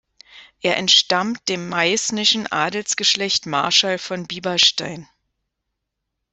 Er 0.61 0.77
entstammt 0.77 1.47
dem 1.47 1.69
meißnischen 1.69 2.51
Adelsgeschlecht 2.51 3.45
Marschall 3.45 3.99
von 3.99 4.25
Bieberstein. 4.25 5.07